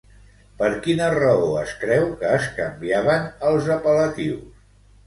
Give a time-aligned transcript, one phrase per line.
[0.61, 4.63] Per quina raó es creu que es canviaven els apel·latius?